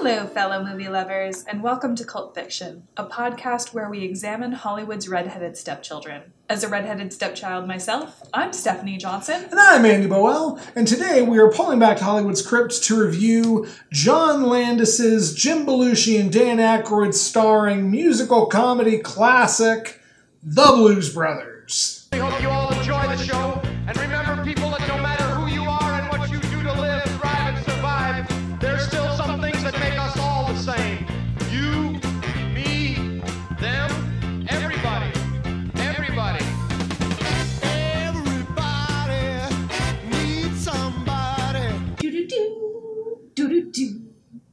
[0.00, 5.08] Hello, fellow movie lovers, and welcome to Cult Fiction, a podcast where we examine Hollywood's
[5.08, 6.32] redheaded stepchildren.
[6.48, 9.46] As a redheaded stepchild myself, I'm Stephanie Johnson.
[9.50, 13.66] And I'm Andy Boel, and today we are pulling back to Hollywood's crypt to review
[13.90, 20.00] John Landis's Jim Belushi and Dan Aykroyd starring musical comedy classic
[20.44, 22.08] The Blues Brothers.
[22.12, 23.67] We hope you all enjoy the show.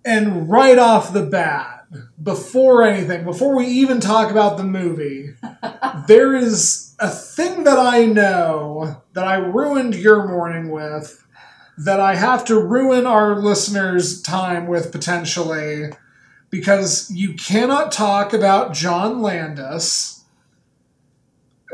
[0.05, 1.87] And right off the bat,
[2.21, 5.33] before anything, before we even talk about the movie,
[6.07, 11.25] there is a thing that I know that I ruined your morning with,
[11.77, 15.89] that I have to ruin our listeners' time with potentially,
[16.49, 20.14] because you cannot talk about John Landis,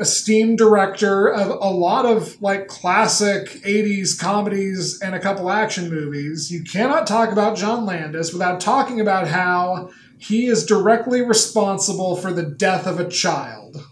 [0.02, 6.52] esteemed director of a lot of like classic 80s comedies and a couple action movies.
[6.52, 12.34] You cannot talk about John Landis without talking about how he is directly responsible for
[12.34, 13.88] the death of a child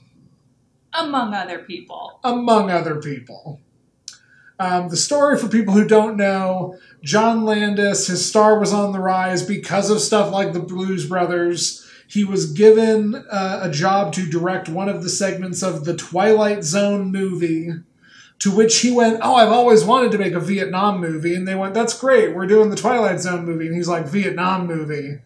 [0.94, 2.20] Among other people.
[2.24, 3.62] among other people.
[4.60, 9.00] Um, the story for people who don't know John Landis, his star was on the
[9.00, 11.79] rise because of stuff like the Blues Brothers.
[12.10, 16.64] He was given uh, a job to direct one of the segments of the Twilight
[16.64, 17.70] Zone movie,
[18.40, 21.36] to which he went, Oh, I've always wanted to make a Vietnam movie.
[21.36, 23.68] And they went, That's great, we're doing the Twilight Zone movie.
[23.68, 25.20] And he's like, Vietnam movie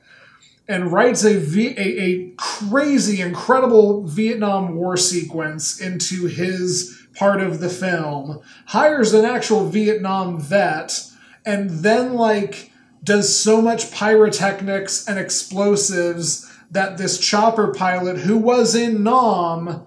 [0.67, 7.59] and writes a, v- a, a crazy, incredible Vietnam War sequence into his part of
[7.59, 11.05] the film, hires an actual Vietnam vet,
[11.45, 12.71] and then, like,
[13.03, 19.85] does so much pyrotechnics and explosives that this chopper pilot who was in Nam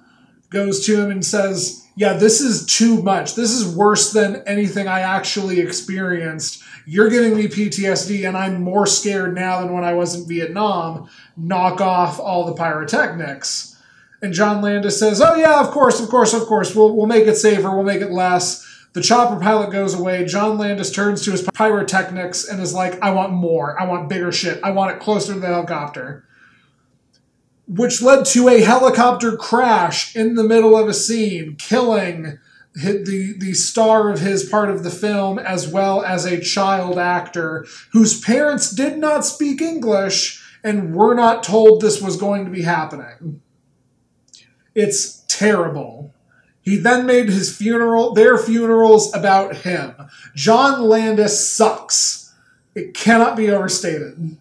[0.51, 3.35] goes to him and says, Yeah, this is too much.
[3.35, 6.63] This is worse than anything I actually experienced.
[6.87, 11.09] You're giving me PTSD, and I'm more scared now than when I was in Vietnam.
[11.37, 13.77] Knock off all the pyrotechnics.
[14.23, 16.75] And John Landis says, Oh, yeah, of course, of course, of course.
[16.75, 18.65] We'll, we'll make it safer, we'll make it less.
[18.93, 20.25] The chopper pilot goes away.
[20.25, 23.79] John Landis turns to his pyrotechnics and is like, I want more.
[23.79, 24.59] I want bigger shit.
[24.63, 26.27] I want it closer to the helicopter
[27.67, 32.39] which led to a helicopter crash in the middle of a scene, killing
[32.75, 37.67] the the star of his part of the film as well as a child actor
[37.93, 42.63] whose parents did not speak English and were not told this was going to be
[42.63, 43.41] happening.
[44.75, 46.13] It's terrible.
[46.61, 49.95] He then made his funeral, their funerals about him.
[50.35, 52.35] John Landis sucks.
[52.75, 54.37] It cannot be overstated.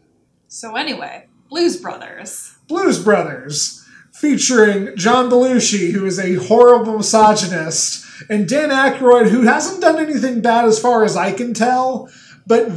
[0.48, 2.55] So, anyway, Blues Brothers.
[2.68, 9.82] Blues Brothers, featuring John Belushi, who is a horrible misogynist, and Dan Aykroyd, who hasn't
[9.82, 12.10] done anything bad as far as I can tell,
[12.48, 12.70] but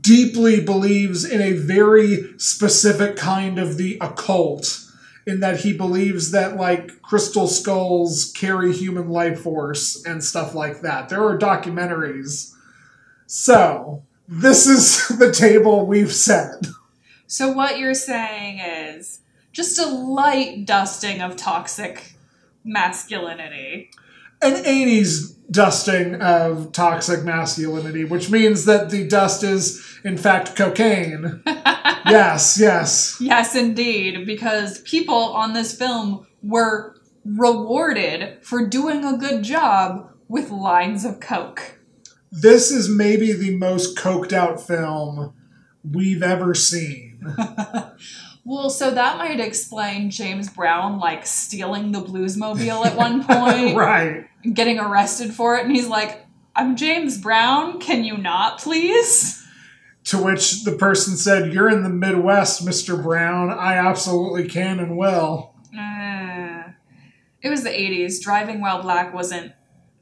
[0.00, 4.82] deeply believes in a very specific kind of the occult.
[5.26, 10.82] In that he believes that like crystal skulls carry human life force and stuff like
[10.82, 11.08] that.
[11.08, 12.54] There are documentaries.
[13.26, 16.64] So, this is the table we've set.
[17.26, 19.20] So, what you're saying is
[19.52, 22.14] just a light dusting of toxic
[22.64, 23.90] masculinity.
[24.42, 31.42] an 80s dusting of toxic masculinity, which means that the dust is, in fact, cocaine.
[31.46, 33.16] yes, yes.
[33.20, 40.50] Yes, indeed, because people on this film were rewarded for doing a good job with
[40.50, 41.78] lines of coke.
[42.30, 45.32] This is maybe the most coked out film
[45.92, 47.34] we've ever seen.
[48.48, 54.28] Well, so that might explain James Brown like stealing the Bluesmobile at one point, right.
[54.54, 56.24] getting arrested for it, and he's like,
[56.54, 57.80] "I'm James Brown.
[57.80, 59.44] Can you not, please?"
[60.04, 63.02] To which the person said, You're in the Midwest, Mr.
[63.02, 63.50] Brown.
[63.50, 65.52] I absolutely can and will.
[65.76, 66.62] Uh,
[67.42, 68.22] it was the '80s.
[68.22, 69.54] Driving while black wasn't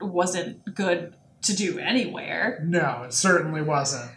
[0.02, 2.62] wasn't good to do anywhere.
[2.62, 4.10] No, it certainly wasn't.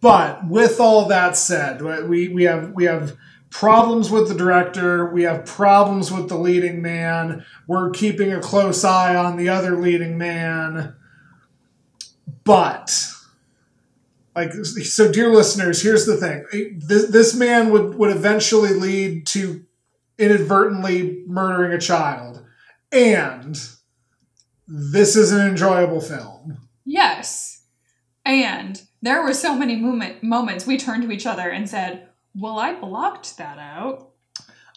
[0.00, 3.16] But with all that said, we, we have we have
[3.50, 8.84] problems with the director, we have problems with the leading man, we're keeping a close
[8.84, 10.94] eye on the other leading man.
[12.44, 12.96] But
[14.34, 16.44] like so dear listeners, here's the thing.
[16.78, 19.64] This, this man would, would eventually lead to
[20.18, 22.44] inadvertently murdering a child.
[22.92, 23.58] And
[24.66, 26.68] this is an enjoyable film.
[26.84, 27.62] Yes.
[28.24, 32.58] And there were so many moment, moments we turned to each other and said, Well,
[32.58, 34.10] I blocked that out.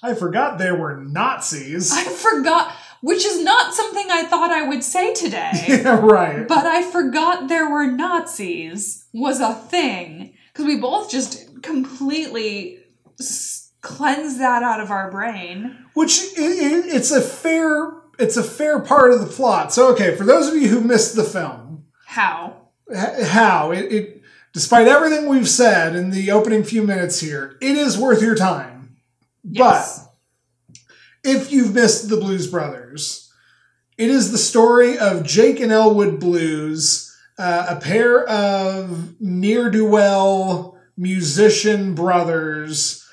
[0.03, 1.91] I forgot there were Nazis.
[1.93, 5.51] I forgot, which is not something I thought I would say today.
[5.67, 6.47] yeah, right.
[6.47, 10.35] but I forgot there were Nazis was a thing.
[10.51, 12.79] Because we both just completely
[13.19, 15.77] s- cleansed that out of our brain.
[15.93, 19.71] Which i i it's a fair it's a fair part of the plot.
[19.73, 22.60] So okay, for those of you who missed the film, How?
[22.95, 24.21] How it, it
[24.53, 28.97] despite everything we've said in the opening few minutes here, it is worth your time.
[29.43, 30.07] Yes.
[30.67, 30.77] But
[31.23, 33.31] If you've missed the Blues Brothers,
[33.97, 39.85] it is the story of Jake and Elwood Blues, uh, a pair of near do
[39.85, 43.07] well musician brothers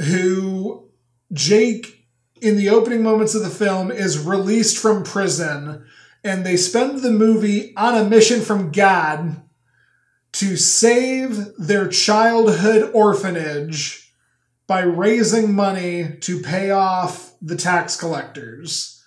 [0.00, 0.88] who
[1.32, 2.06] Jake,
[2.40, 5.84] in the opening moments of the film, is released from prison,
[6.24, 9.42] and they spend the movie on a mission from God
[10.32, 14.12] to save their childhood orphanage
[14.66, 19.02] by raising money to pay off the tax collectors.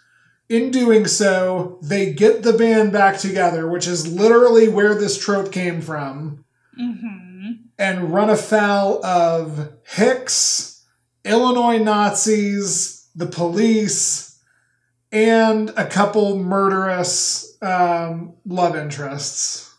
[0.47, 5.51] In doing so, they get the band back together, which is literally where this trope
[5.51, 6.45] came from,
[6.75, 7.15] hmm
[7.77, 10.83] and run afoul of Hicks,
[11.23, 14.34] Illinois Nazis, the police,
[15.15, 19.73] and a couple murderous um, love interests.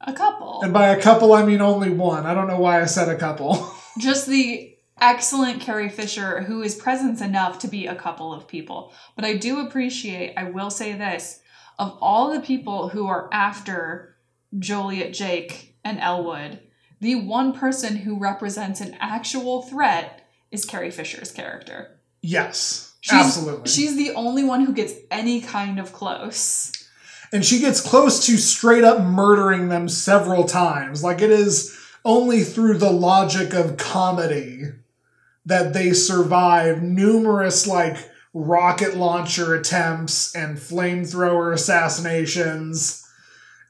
[0.00, 0.60] A couple.
[0.62, 2.24] And by a couple, I mean only one.
[2.24, 3.68] I don't know why I said a couple.
[3.98, 8.92] Just the excellent Carrie Fisher, who is presence enough to be a couple of people.
[9.16, 11.40] But I do appreciate, I will say this,
[11.80, 14.16] of all the people who are after
[14.56, 16.60] Joliet Jake and Elwood,
[17.00, 20.22] the one person who represents an actual threat
[20.52, 21.98] is Carrie Fisher's character.
[22.22, 23.70] yes, She's, absolutely.
[23.70, 26.72] She's the only one who gets any kind of close.
[27.32, 31.04] and she gets close to straight up murdering them several times.
[31.04, 34.64] Like it is only through the logic of comedy
[35.44, 37.96] that they survive numerous like
[38.34, 43.05] rocket launcher attempts and flamethrower assassinations.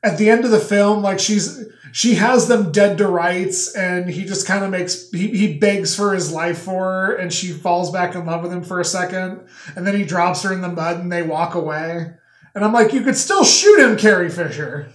[0.07, 4.09] At the end of the film, like she's she has them dead to rights, and
[4.09, 7.49] he just kind of makes he, he begs for his life for her, and she
[7.49, 9.41] falls back in love with him for a second,
[9.75, 12.13] and then he drops her in the mud and they walk away.
[12.55, 14.91] And I'm like, you could still shoot him, Carrie Fisher.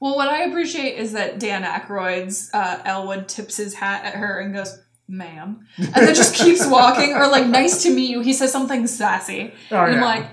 [0.00, 4.38] Well, what I appreciate is that Dan Aykroyd's uh, Elwood tips his hat at her
[4.38, 4.78] and goes,
[5.08, 5.66] ma'am.
[5.78, 8.20] And then just keeps walking, or like, nice to meet you.
[8.20, 9.54] He says something sassy.
[9.70, 10.28] Oh, and I'm like,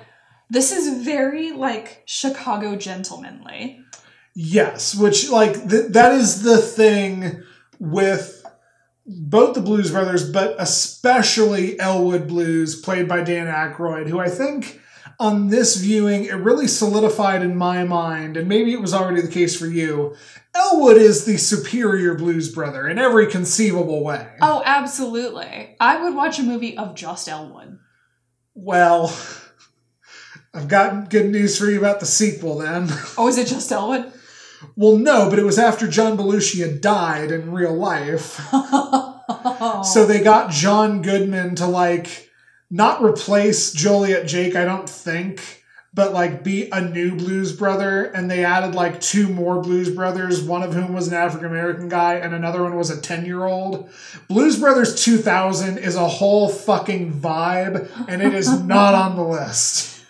[0.50, 3.80] this is very like Chicago gentlemanly.
[4.34, 7.44] Yes, which like th- that is the thing
[7.80, 8.46] with
[9.06, 14.80] both the Blues Brothers, but especially Elwood Blues, played by Dan Aykroyd, who I think
[15.20, 19.28] on this viewing it really solidified in my mind, and maybe it was already the
[19.28, 20.16] case for you.
[20.54, 24.28] Elwood is the superior Blues Brother in every conceivable way.
[24.42, 25.76] Oh, absolutely.
[25.80, 27.80] I would watch a movie of just Elwood.
[28.54, 29.16] Well,
[30.54, 32.88] I've got good news for you about the sequel then.
[33.18, 34.12] Oh, is it just Elwood?
[34.76, 38.40] Well, no, but it was after John Belushi had died in real life.
[39.84, 42.30] So they got John Goodman to like
[42.70, 45.64] not replace Joliet Jake, I don't think,
[45.94, 48.06] but like be a new blues brother.
[48.06, 51.88] And they added like two more blues brothers, one of whom was an African American
[51.88, 53.90] guy and another one was a 10 year old.
[54.28, 60.04] Blues Brothers 2000 is a whole fucking vibe and it is not on the list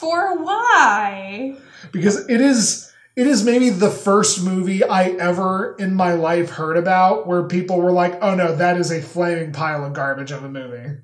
[0.00, 1.56] For why?
[1.92, 2.87] because it is.
[3.18, 7.80] It is maybe the first movie I ever in my life heard about where people
[7.80, 11.00] were like, oh no, that is a flaming pile of garbage of a movie.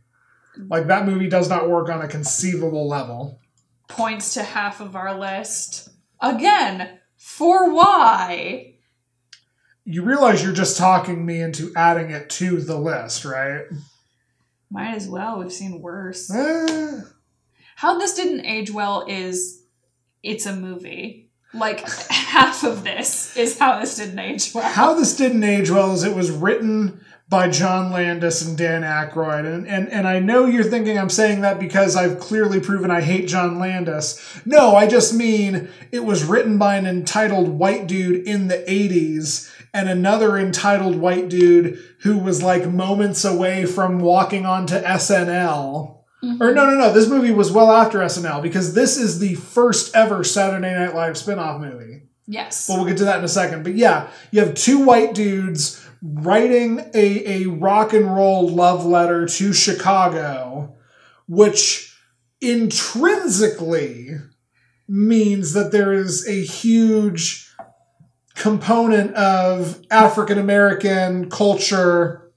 [0.56, 3.40] Like that movie does not work on a conceivable level.
[3.88, 5.88] Points to half of our list.
[6.20, 8.76] Again, for why?
[9.84, 13.64] You realize you're just talking me into adding it to the list, right?
[14.70, 15.40] Might as well.
[15.40, 16.32] We've seen worse.
[16.32, 17.00] Eh,
[17.74, 19.64] How this didn't age well is
[20.22, 21.23] it's a movie.
[21.54, 24.64] Like half of this is how this didn't age well.
[24.64, 29.46] how this didn't age well is it was written by John Landis and Dan Aykroyd.
[29.46, 33.00] And, and, and I know you're thinking I'm saying that because I've clearly proven I
[33.00, 34.20] hate John Landis.
[34.44, 39.50] No, I just mean it was written by an entitled white dude in the 80s
[39.72, 45.93] and another entitled white dude who was like moments away from walking onto SNL.
[46.40, 46.92] Or no, no, no.
[46.92, 51.16] This movie was well after SNL because this is the first ever Saturday Night Live
[51.16, 52.02] spin-off movie.
[52.26, 52.66] Yes.
[52.66, 53.64] But we'll get to that in a second.
[53.64, 59.26] But yeah, you have two white dudes writing a, a rock and roll love letter
[59.26, 60.76] to Chicago,
[61.26, 61.96] which
[62.40, 64.10] intrinsically
[64.88, 67.50] means that there is a huge
[68.34, 72.32] component of African American culture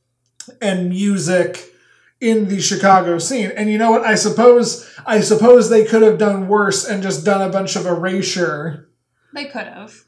[0.61, 1.73] and music
[2.19, 3.51] in the Chicago scene.
[3.55, 4.05] And you know what?
[4.05, 7.85] I suppose I suppose they could have done worse and just done a bunch of
[7.85, 8.89] erasure.
[9.33, 10.03] They could have.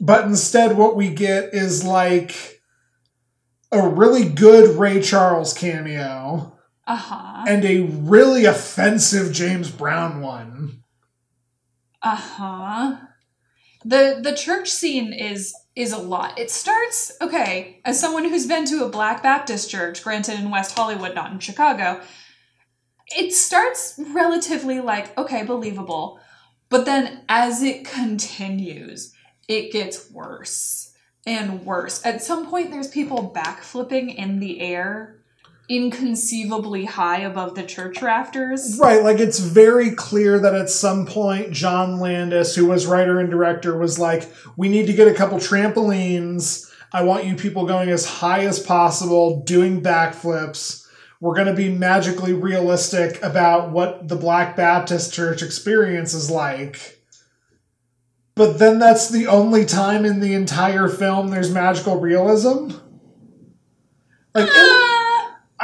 [0.00, 2.60] But instead what we get is like
[3.72, 7.44] a really good Ray Charles cameo Uh huh.
[7.48, 10.82] and a really offensive James Brown one.
[12.02, 12.96] Uh huh.
[13.84, 16.38] The the church scene is is a lot.
[16.38, 17.80] It starts okay.
[17.84, 21.38] As someone who's been to a Black Baptist church, granted in West Hollywood, not in
[21.40, 22.00] Chicago,
[23.16, 26.20] it starts relatively like okay, believable,
[26.68, 29.12] but then as it continues,
[29.48, 30.94] it gets worse
[31.26, 32.04] and worse.
[32.04, 35.23] At some point, there's people backflipping in the air,
[35.68, 38.78] inconceivably high above the church rafters.
[38.78, 43.30] Right, like it's very clear that at some point John Landis, who was writer and
[43.30, 46.70] director, was like, we need to get a couple trampolines.
[46.92, 50.86] I want you people going as high as possible, doing backflips.
[51.20, 57.00] We're going to be magically realistic about what the Black Baptist Church experience is like.
[58.34, 62.72] But then that's the only time in the entire film there's magical realism?
[64.34, 65.03] Like, it, Ah!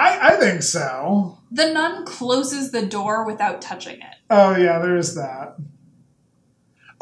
[0.00, 1.38] I, I think so.
[1.50, 4.14] The nun closes the door without touching it.
[4.30, 5.57] Oh yeah, there is that.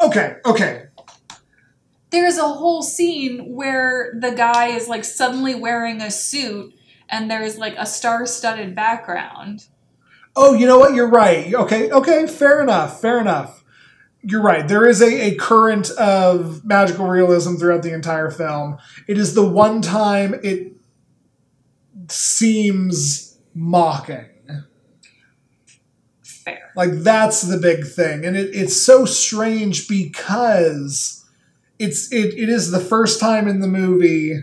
[0.01, 0.87] Okay, okay.
[2.09, 6.73] There's a whole scene where the guy is like suddenly wearing a suit
[7.07, 9.67] and there's like a star studded background.
[10.35, 10.93] Oh, you know what?
[10.93, 11.53] You're right.
[11.53, 13.63] Okay, okay, fair enough, fair enough.
[14.21, 14.67] You're right.
[14.67, 18.77] There is a, a current of magical realism throughout the entire film.
[19.07, 20.73] It is the one time it
[22.11, 24.25] seems mocking.
[26.23, 26.71] Fair.
[26.75, 28.25] Like that's the big thing.
[28.25, 31.25] And it, it's so strange because
[31.77, 34.41] it's it, it is the first time in the movie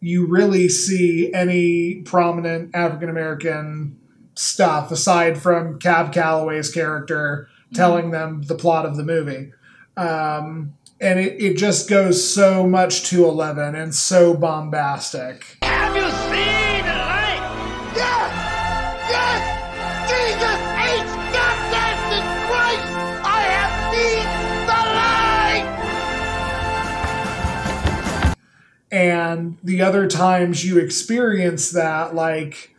[0.00, 3.98] you really see any prominent African American
[4.34, 9.52] stuff aside from Cab Calloway's character telling them the plot of the movie.
[9.96, 15.58] Um, and it, it just goes so much to 11 and so bombastic.
[15.62, 16.69] Have you seen the light?
[17.94, 18.30] Yes!
[19.10, 19.42] Yes!
[20.10, 21.10] Jesus H.
[21.34, 21.98] Goddamn
[22.46, 22.88] Christ!
[23.24, 24.26] I have seen
[24.66, 25.90] the light!
[28.92, 32.74] and the other times you experience that like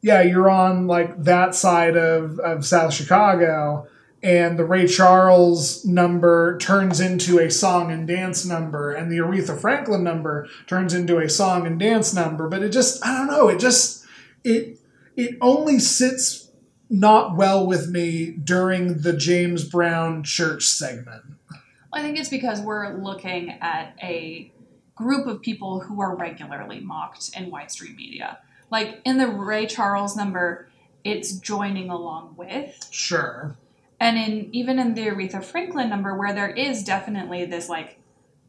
[0.00, 3.86] yeah you're on like that side of, of south chicago
[4.22, 9.58] and the ray charles number turns into a song and dance number and the aretha
[9.58, 13.48] franklin number turns into a song and dance number but it just i don't know
[13.48, 14.05] it just
[14.46, 14.78] it
[15.16, 16.50] it only sits
[16.88, 21.22] not well with me during the james brown church segment
[21.92, 24.52] I think it's because we're looking at a
[24.94, 28.38] group of people who are regularly mocked in widestream media.
[28.70, 30.68] Like in the Ray Charles number,
[31.04, 32.88] it's joining along with.
[32.90, 33.56] sure
[33.98, 37.98] And in even in the Aretha Franklin number, where there is definitely this like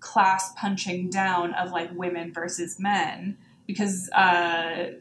[0.02, 4.92] class punching down of like women versus men, because uh,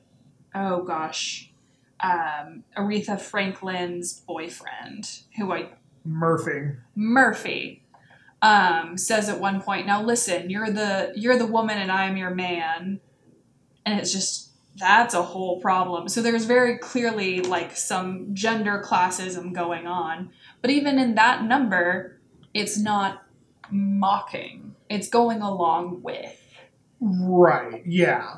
[0.57, 1.53] oh gosh,
[2.01, 5.71] um, Aretha Franklin's boyfriend, who I
[6.05, 7.83] murphy Murphy
[8.43, 12.31] um, says at one point, "Now listen, you're the you're the woman and I'm your
[12.31, 13.01] man,"
[13.85, 16.09] and it's just that's a whole problem.
[16.09, 22.19] So there's very clearly like some gender classism going on, but even in that number,
[22.53, 23.23] it's not
[23.71, 24.75] mocking.
[24.89, 26.43] It's going along with.
[27.01, 27.83] Right.
[27.87, 28.37] Yeah.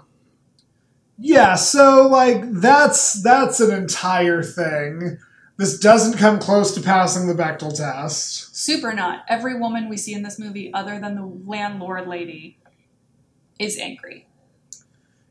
[1.19, 5.19] Yeah, so like that's that's an entire thing.
[5.57, 8.57] This doesn't come close to passing the Bechdel test.
[8.57, 9.25] Super not.
[9.29, 12.59] Every woman we see in this movie, other than the landlord lady,
[13.59, 14.29] is angry.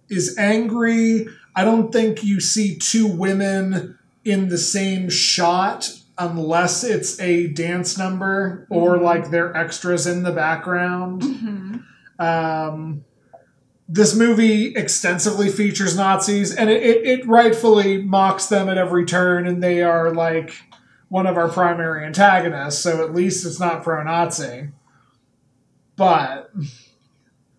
[0.09, 1.27] Is angry.
[1.55, 7.97] I don't think you see two women in the same shot unless it's a dance
[7.97, 11.21] number or like they're extras in the background.
[11.21, 11.75] Mm-hmm.
[12.19, 13.05] Um,
[13.87, 19.47] this movie extensively features Nazis, and it, it, it rightfully mocks them at every turn,
[19.47, 20.53] and they are like
[21.09, 24.69] one of our primary antagonists, so at least it's not pro Nazi.
[25.95, 26.51] But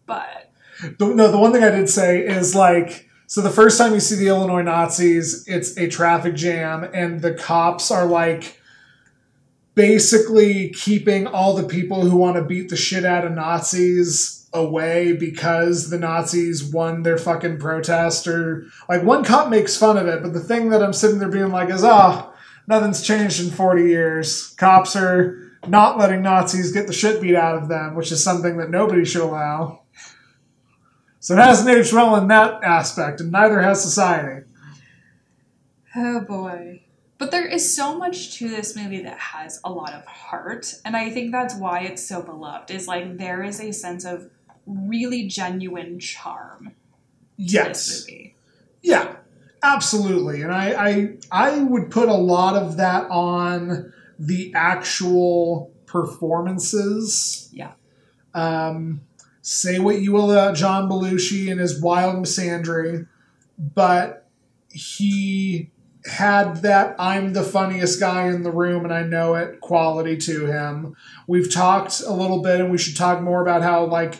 [0.07, 0.51] But
[0.99, 4.01] the, no, the one thing I did say is like, so the first time you
[4.01, 8.61] see the Illinois Nazis, it's a traffic jam, and the cops are like
[9.75, 15.13] basically keeping all the people who want to beat the shit out of Nazis away
[15.13, 20.23] because the Nazis won their fucking protest or like one cop makes fun of it,
[20.23, 22.33] but the thing that I'm sitting there being like is, oh,
[22.67, 24.49] nothing's changed in 40 years.
[24.55, 28.57] Cops are not letting Nazis get the shit beat out of them, which is something
[28.59, 29.83] that nobody should allow.
[31.21, 34.47] So it hasn't aged well in that aspect, and neither has society.
[35.95, 36.83] Oh boy.
[37.19, 40.97] But there is so much to this movie that has a lot of heart, and
[40.97, 42.71] I think that's why it's so beloved.
[42.71, 44.31] Is like there is a sense of
[44.69, 46.73] really genuine charm
[47.37, 48.01] Yes.
[48.07, 48.35] movie.
[48.83, 49.17] Yeah,
[49.63, 50.43] absolutely.
[50.43, 57.49] And I, I I would put a lot of that on the actual performances.
[57.53, 57.73] Yeah.
[58.35, 59.03] Um,
[59.43, 63.07] say what you will about John Belushi and his wild misandry,
[63.59, 64.29] but
[64.69, 65.71] he
[66.05, 70.47] had that I'm the funniest guy in the room and I know it quality to
[70.47, 70.97] him.
[71.27, 74.15] We've talked a little bit and we should talk more about how like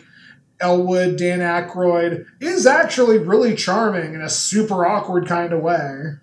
[0.59, 6.15] Elwood, Dan Aykroyd is actually really charming in a super awkward kind of way.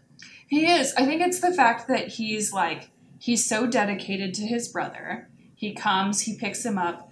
[0.46, 0.94] He is.
[0.94, 5.28] I think it's the fact that he's like he's so dedicated to his brother.
[5.54, 7.10] He comes, he picks him up,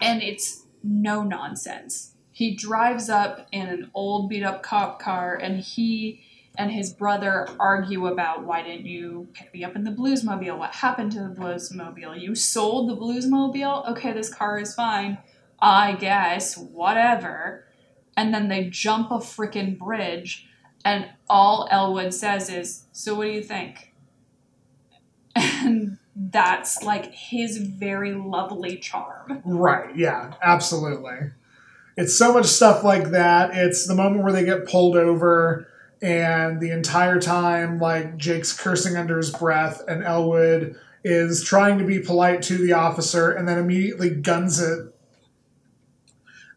[0.00, 2.14] and it's no nonsense.
[2.32, 6.22] He drives up in an old beat up cop car and he
[6.56, 10.58] and his brother argue about why didn't you pick me up in the bluesmobile?
[10.58, 12.20] What happened to the bluesmobile?
[12.20, 13.90] You sold the bluesmobile?
[13.90, 15.18] Okay, this car is fine.
[15.60, 17.64] I guess, whatever.
[18.16, 20.46] And then they jump a freaking bridge
[20.84, 23.94] and all Elwood says is, So what do you think?
[25.36, 29.42] And that's like his very lovely charm.
[29.44, 31.30] Right, yeah, absolutely.
[31.96, 33.50] It's so much stuff like that.
[33.54, 35.68] It's the moment where they get pulled over
[36.02, 41.84] and the entire time like Jake's cursing under his breath and Elwood is trying to
[41.84, 44.94] be polite to the officer and then immediately guns it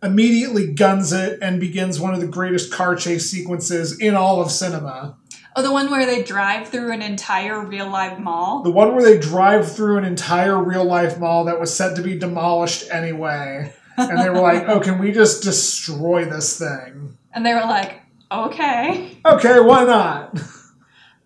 [0.03, 4.51] immediately guns it and begins one of the greatest car chase sequences in all of
[4.51, 5.17] cinema.
[5.55, 8.63] Oh, the one where they drive through an entire real life mall?
[8.63, 12.01] The one where they drive through an entire real life mall that was set to
[12.01, 13.71] be demolished anyway.
[13.97, 17.17] And they were like, oh, can we just destroy this thing?
[17.33, 19.17] And they were like, okay.
[19.25, 20.39] Okay, why not?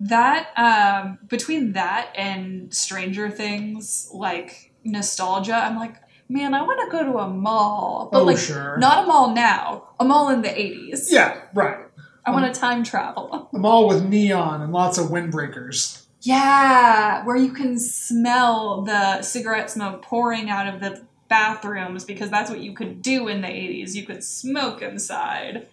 [0.02, 5.96] That, um, between that and Stranger Things, like nostalgia, I'm like,
[6.30, 8.10] man, I want to go to a mall.
[8.12, 8.78] But Oh, like, sure.
[8.78, 11.12] not a mall now, a mall in the 80s.
[11.12, 11.78] Yeah, right.
[12.26, 13.50] I want to time travel.
[13.54, 16.04] A mall with neon and lots of windbreakers.
[16.22, 22.50] Yeah, where you can smell the cigarette smoke pouring out of the bathrooms because that's
[22.50, 23.96] what you could do in the 80s.
[23.96, 25.68] You could smoke inside.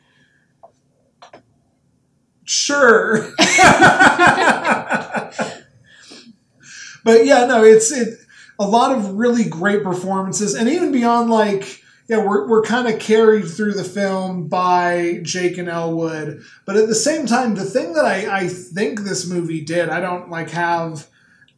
[2.44, 3.32] Sure.
[3.38, 3.46] but
[7.24, 8.16] yeah, no, it's it
[8.58, 13.00] a lot of really great performances, and even beyond like yeah, we're we're kind of
[13.00, 17.94] carried through the film by Jake and Elwood, but at the same time, the thing
[17.94, 21.08] that I I think this movie did, I don't like have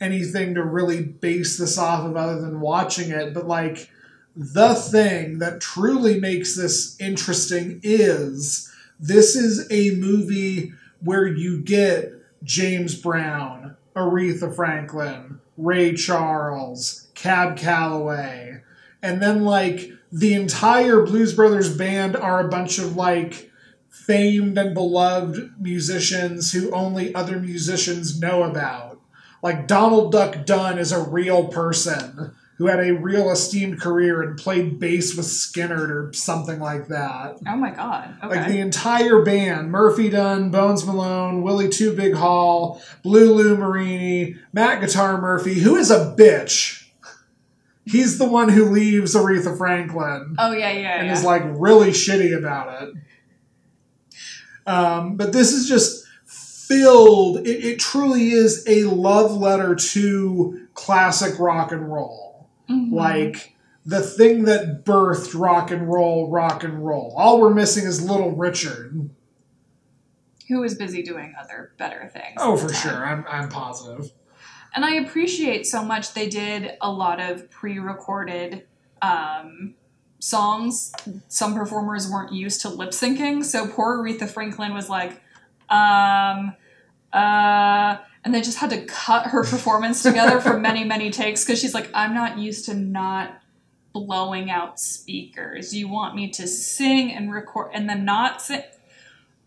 [0.00, 3.90] anything to really base this off of other than watching it, but like
[4.36, 12.12] the thing that truly makes this interesting is this is a movie where you get
[12.44, 18.62] James Brown, Aretha Franklin, Ray Charles, Cab Calloway,
[19.02, 23.50] and then like the entire Blues Brothers band are a bunch of like
[23.88, 29.00] famed and beloved musicians who only other musicians know about.
[29.42, 34.38] Like Donald Duck Dunn is a real person who had a real esteemed career and
[34.38, 37.38] played bass with Skinner or something like that.
[37.46, 38.16] Oh my god.
[38.24, 38.36] Okay.
[38.36, 44.36] Like the entire band Murphy Dunne, Bones Malone, Willie Too Big Hall, Blue Lou Marini,
[44.52, 46.84] Matt Guitar Murphy, who is a bitch.
[47.84, 51.12] He's the one who leaves Aretha Franklin oh yeah, yeah, and yeah.
[51.12, 52.94] is like really shitty about it.
[54.66, 61.38] Um, but this is just filled, it, it truly is a love letter to classic
[61.38, 62.25] rock and roll
[62.68, 62.92] Mhm.
[62.92, 67.14] like the thing that birthed rock and roll, rock and roll.
[67.16, 69.10] All we're missing is Little Richard.
[70.48, 72.36] who was busy doing other better things.
[72.38, 73.04] Oh, for sure.
[73.04, 74.12] I'm, I'm positive.
[74.76, 78.64] And I appreciate so much they did a lot of pre-recorded
[79.02, 79.74] um,
[80.20, 80.92] songs.
[81.26, 85.20] Some performers weren't used to lip syncing, so poor Aretha Franklin was like,
[85.68, 86.54] um,
[87.12, 91.60] uh, and they just had to cut her performance together for many, many takes because
[91.60, 93.40] she's like, I'm not used to not
[93.92, 95.72] blowing out speakers.
[95.72, 98.64] You want me to sing and record and then not sing?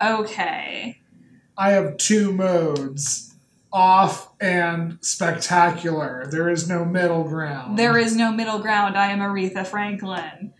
[0.02, 1.02] Okay.
[1.58, 3.36] I have two modes
[3.74, 6.30] off and spectacular.
[6.32, 7.78] There is no middle ground.
[7.78, 8.98] There is no middle ground.
[8.98, 10.54] I am Aretha Franklin.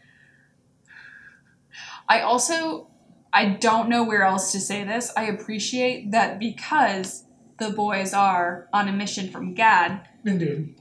[2.10, 2.89] I also
[3.32, 5.10] I don't know where else to say this.
[5.15, 7.23] I appreciate that because
[7.60, 10.76] the boys are on a mission from Gad, Indeed.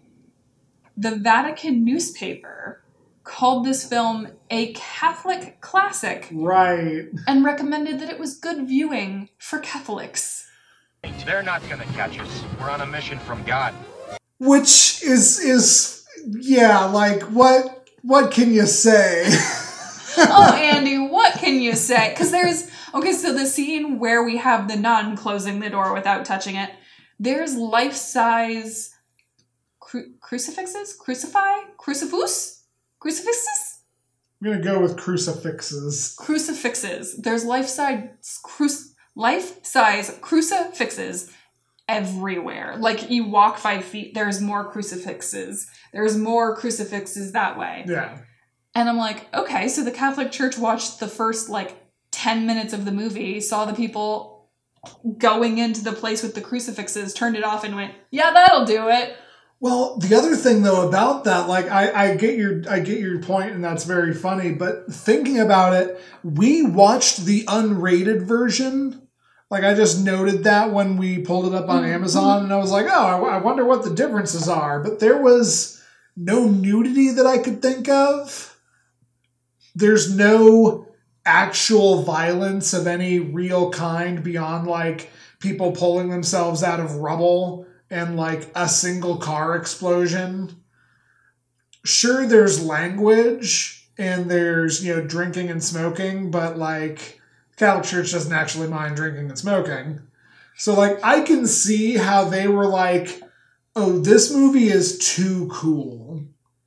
[0.97, 2.83] the Vatican newspaper
[3.25, 7.07] called this film a Catholic classic Right.
[7.27, 10.47] and recommended that it was good viewing for Catholics.
[11.27, 12.43] They're not gonna catch us.
[12.61, 13.75] We're on a mission from God.
[14.38, 19.25] Which is is yeah, like what what can you say?
[20.19, 22.11] oh, Andy, what can you say?
[22.11, 26.24] Because there's okay, so the scene where we have the nun closing the door without
[26.24, 26.70] touching it,
[27.18, 28.94] there's life size
[29.81, 32.64] cru- crucifixes, crucify, crucifix,
[33.01, 33.79] crucifixes,
[34.40, 36.14] I'm gonna go with crucifixes.
[36.16, 37.16] crucifixes.
[37.16, 38.09] There's life size
[38.44, 41.33] cruc- life size crucifixes
[41.88, 42.77] everywhere.
[42.79, 45.68] Like you walk five feet, there's more crucifixes.
[45.92, 47.85] There's more crucifixes that way.
[47.88, 48.18] Yeah.
[48.74, 51.88] And I'm like, okay, so the Catholic Church watched the first like
[52.18, 54.50] 10 minutes of the movie, saw the people
[55.18, 58.88] going into the place with the crucifixes, turned it off, and went, yeah, that'll do
[58.88, 59.16] it.
[59.61, 63.20] Well, the other thing though about that, like I, I get your I get your
[63.20, 69.09] point and that's very funny, but thinking about it, we watched the unrated version.
[69.50, 71.94] Like I just noted that when we pulled it up on Mhm.
[71.94, 74.81] Amazon and I was like, oh, I, I wonder what the differences are.
[74.81, 75.81] But there was
[76.16, 78.57] no nudity that I could think of.
[79.74, 80.88] There's no
[81.29, 85.11] actual violence of any real kind beyond like
[85.41, 90.57] people pulling themselves out of rubble and like a single car explosion.
[91.85, 97.21] Sure, there's language and there's, you know, drinking and smoking, but like
[97.57, 100.01] Catholic Church doesn't actually mind drinking and smoking.
[100.57, 103.21] So, like, I can see how they were like,
[103.77, 106.25] oh, this movie is too cool.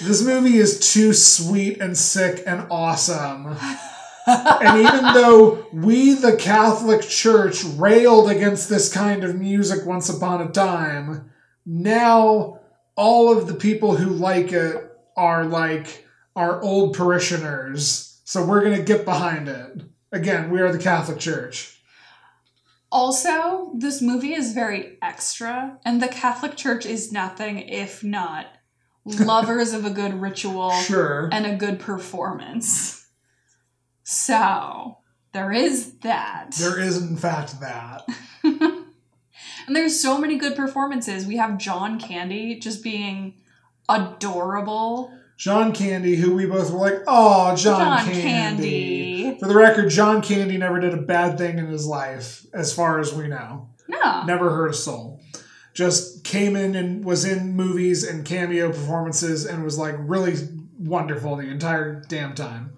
[0.00, 3.56] This movie is too sweet and sick and awesome.
[4.26, 10.42] And even though we, the Catholic Church, railed against this kind of music once upon
[10.42, 11.30] a time,
[11.66, 12.60] now
[12.94, 14.76] all of the people who like it
[15.16, 16.06] are like
[16.36, 18.20] our old parishioners.
[18.24, 19.82] So we're going to get behind it.
[20.12, 21.80] Again, we are the Catholic Church.
[22.92, 28.46] Also, this movie is very extra, and the Catholic Church is nothing if not
[29.20, 31.28] lovers of a good ritual Sure.
[31.32, 33.06] and a good performance.
[34.04, 34.98] So,
[35.32, 36.52] there is that.
[36.58, 38.06] There is, in fact, that.
[39.68, 41.26] And there's so many good performances.
[41.26, 43.34] We have John Candy just being
[43.86, 45.12] adorable.
[45.36, 49.22] John Candy, who we both were like, oh, John, John Candy.
[49.24, 49.38] Candy.
[49.38, 52.98] For the record, John Candy never did a bad thing in his life, as far
[52.98, 53.68] as we know.
[53.86, 54.24] No.
[54.24, 55.20] Never hurt a soul.
[55.78, 60.34] Just came in and was in movies and cameo performances and was like really
[60.76, 62.72] wonderful the entire damn time.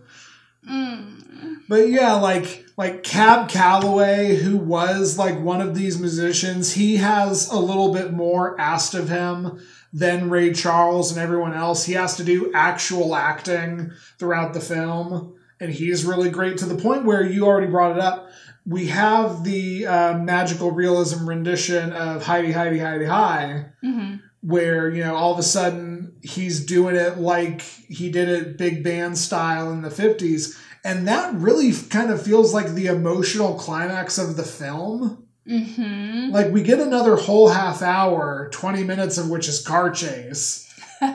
[0.70, 1.62] Mm.
[1.66, 7.50] But yeah, like like Cab Calloway, who was like one of these musicians, he has
[7.50, 9.58] a little bit more asked of him
[9.94, 11.86] than Ray Charles and everyone else.
[11.86, 16.76] He has to do actual acting throughout the film, and he's really great to the
[16.76, 18.30] point where you already brought it up.
[18.66, 25.04] We have the uh, magical realism rendition of Heidi, Heidi, Heidi, Hi, hmm where you
[25.04, 29.70] know all of a sudden he's doing it like he did it big band style
[29.70, 34.42] in the 50s and that really kind of feels like the emotional climax of the
[34.42, 35.26] film.
[35.46, 40.66] Hmm like we get another whole half hour 20 minutes of which is car chase.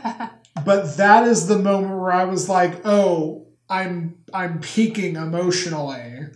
[0.64, 6.28] But that is the moment where i was like oh i'm i'm peaking emotionally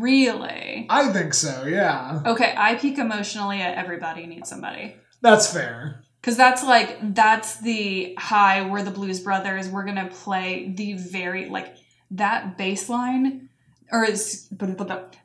[0.00, 0.86] really?
[0.90, 4.96] i think so yeah Okay, I peak emotionally at Everybody Needs Somebody.
[5.20, 10.06] that's fair Because that's like, that's the high we're the Blues Brothers, we're going to
[10.24, 11.74] play the very, like,
[12.10, 13.48] that bass line,
[13.92, 14.48] or is,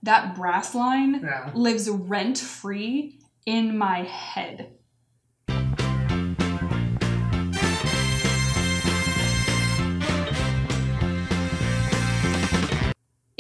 [0.04, 4.72] that brass line yeah lives rent free in my head.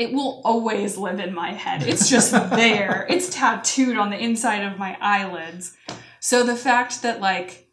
[0.03, 1.83] It will always live in my head.
[1.83, 3.07] It's just there.
[3.09, 5.77] It's tattooed on the inside of my eyelids.
[6.19, 7.69] So the fact that, like,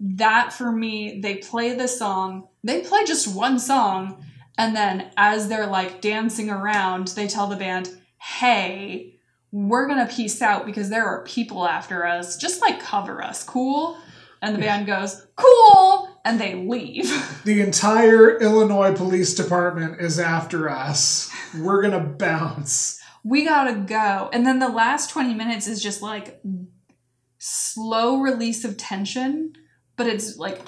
[0.00, 4.24] that for me, they play the song, they play just one song,
[4.56, 9.18] and then as they're like dancing around, they tell the band, hey,
[9.52, 12.38] we're gonna peace out because there are people after us.
[12.38, 13.98] Just like cover us, cool?
[14.40, 16.17] And the band goes, cool!
[16.28, 17.10] And they leave.
[17.44, 21.30] The entire Illinois Police Department is after us.
[21.58, 23.00] We're gonna bounce.
[23.24, 24.28] we gotta go.
[24.34, 26.42] And then the last 20 minutes is just like
[27.38, 29.54] slow release of tension,
[29.96, 30.60] but it's like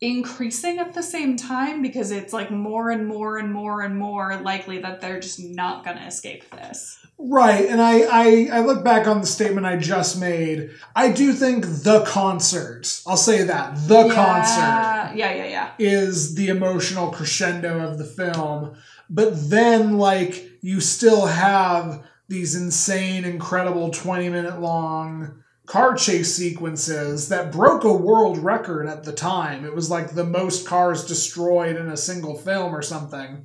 [0.00, 4.36] increasing at the same time because it's like more and more and more and more
[4.40, 6.98] likely that they're just not going to escape this.
[7.22, 10.70] Right, and I, I I look back on the statement I just made.
[10.96, 15.70] I do think the concert, I'll say that, the yeah, concert Yeah, yeah, yeah.
[15.78, 18.74] is the emotional crescendo of the film.
[19.10, 27.28] But then like you still have these insane, incredible 20 minute long car chase sequences
[27.28, 29.64] that broke a world record at the time.
[29.64, 33.44] It was like the most cars destroyed in a single film or something.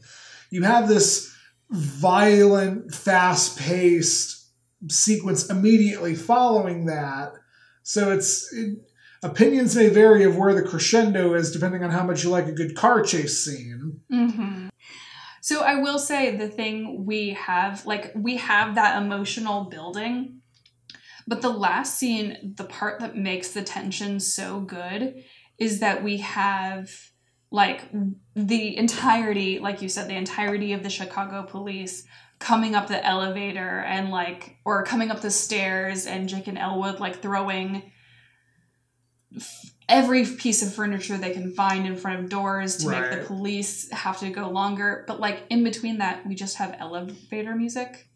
[0.50, 1.32] You have this
[1.70, 4.48] violent, fast paced
[4.90, 7.34] sequence immediately following that.
[7.84, 8.80] So it's it,
[9.22, 12.54] opinions may vary of where the crescendo is depending on how much you like a
[12.54, 14.02] good car chase scene.
[14.10, 14.70] hmm
[15.42, 20.42] So I will say the thing we have, like, we have that emotional building,
[21.28, 25.24] but the last scene, the part that makes the tension so good
[25.58, 26.92] is that we have,
[27.52, 27.82] like,
[28.36, 32.04] the entirety, like you said, the entirety of the Chicago police
[32.40, 37.00] coming up the elevator and, like, or coming up the stairs and Jake and Elwood,
[37.00, 37.92] like, throwing
[39.88, 43.92] every piece of furniture they can find in front of doors to make the police
[43.92, 45.04] have to go longer.
[45.08, 48.08] But like in between that, we just have elevator music,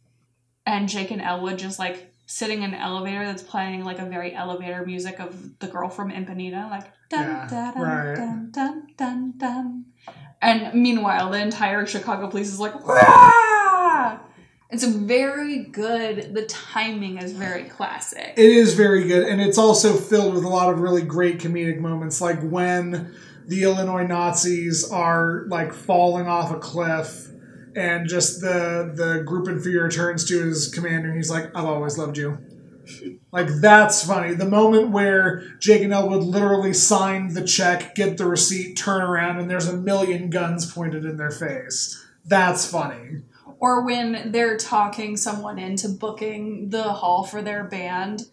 [0.66, 4.36] and Jake and Elwood just like sitting in an elevator that's playing like a very
[4.36, 8.16] elevator music of the girl from Impanita, like dun Yeah, dun dun, right.
[8.16, 9.86] dun dun dun dun.
[10.40, 14.20] And meanwhile, the entire Chicago police is like, Wah!
[14.70, 16.36] it's very good.
[16.36, 18.36] The timing is very classic.
[18.38, 21.80] It is very good, and it's also filled with a lot of really great comedic
[21.80, 23.12] moments, like when
[23.48, 27.28] the Illinois Nazis are like falling off a cliff,
[27.76, 32.18] and just the the Gruppenführer turns to his commander, and he's like, "I've always loved
[32.18, 32.38] you."
[33.32, 34.34] Like that's funny.
[34.34, 39.40] The moment where Jake and Elwood literally sign the check, get the receipt, turn around,
[39.40, 42.04] and there's a million guns pointed in their face.
[42.26, 43.22] That's funny.
[43.60, 48.24] or when they're talking someone into booking the hall for their band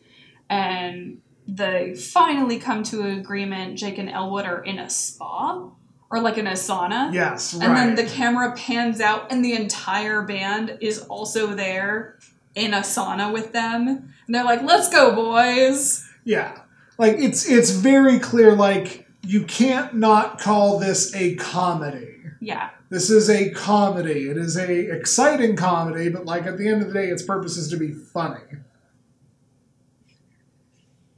[0.49, 5.68] and they finally come to an agreement jake and elwood are in a spa
[6.11, 7.66] or like in a sauna Yes, right.
[7.69, 12.19] and then the camera pans out and the entire band is also there
[12.55, 13.88] in a sauna with them
[14.27, 16.61] and they're like let's go boys Yeah.
[16.99, 22.14] Like it's it's very clear like you can't not call this a comedy.
[22.40, 24.31] yeah This is a comedy.
[24.31, 27.57] It is a exciting comedy, but like at the end of the day its purpose
[27.57, 28.45] is to be funny.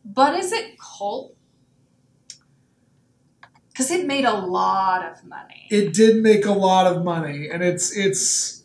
[0.05, 1.35] but is it cult
[3.78, 7.62] because it made a lot of money It did make a lot of money and
[7.62, 8.58] it's it's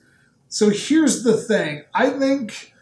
[0.54, 1.84] so here's the thing.
[1.95, 2.76] I think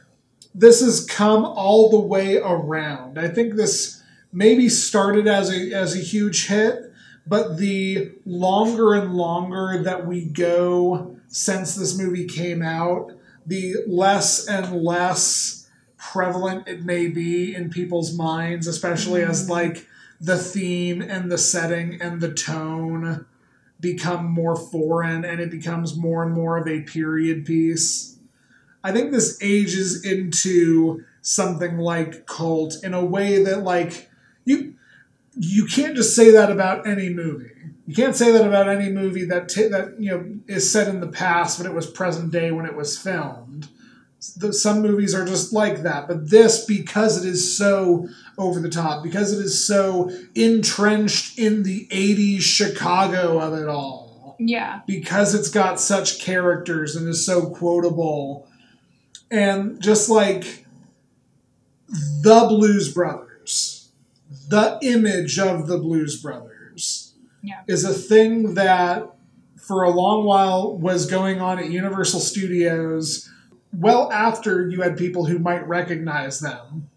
[0.53, 3.17] this has come all the way around.
[3.17, 6.91] I think this maybe started as a as a huge hit,
[7.25, 13.13] but the longer and longer that we go since this movie came out,
[13.45, 19.51] the less and less prevalent it may be in people's minds, especially as mm-hmm.
[19.51, 19.87] like
[20.21, 23.25] the theme and the setting and the tone
[23.79, 28.19] become more foreign and it becomes more and more of a period piece.
[28.83, 34.09] I think this ages into something like cult in a way that like
[34.45, 34.75] you
[35.35, 37.51] you can't just say that about any movie.
[37.87, 40.99] You can't say that about any movie that ta that you know is set in
[40.99, 43.69] the past, but it was present day when it was filmed.
[44.37, 48.07] The, some movies are just like that, but this because it is so
[48.37, 54.35] over the top, because it is so entrenched in the '80s Chicago of it all,
[54.39, 58.47] yeah because it's got such characters and is so quotable,
[59.31, 60.65] and just like
[62.21, 63.89] the Blues Brothers,
[64.49, 67.61] the image of the Blues Brothers Yeah.
[67.67, 69.09] is a thing that
[69.57, 73.27] for a long while was going on at Universal Studios
[73.73, 76.89] well after you had people who might recognize them.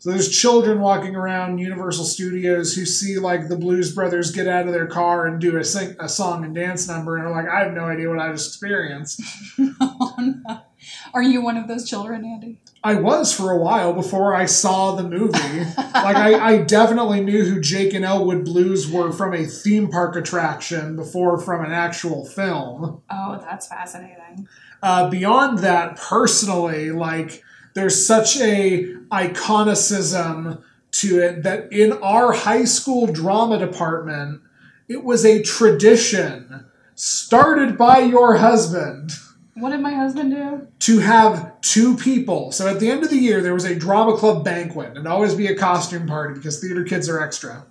[0.00, 4.66] So there's children walking around Universal Studios who see like the Blues Brothers get out
[4.66, 7.46] of their car and do a sing a song and dance number and are like,
[7.46, 9.20] I have no idea what I just experienced.
[9.78, 10.60] oh, no.
[11.12, 12.58] Are you one of those children, Andy?
[12.82, 15.60] I was for a while before I saw the movie.
[15.76, 20.16] like I, I definitely knew who Jake and Elwood Blues were from a theme park
[20.16, 23.02] attraction before from an actual film.
[23.10, 24.48] Oh, that's fascinating.
[24.82, 27.42] Uh, beyond that, personally, like
[27.74, 30.62] there's such a iconicism
[30.92, 34.40] to it that in our high school drama department,
[34.88, 39.12] it was a tradition started by your husband
[39.54, 40.66] What did my husband do?
[40.80, 42.50] to have two people.
[42.52, 44.92] So at the end of the year, there was a drama club banquet.
[44.92, 47.66] It'd always be a costume party because theater kids are extra.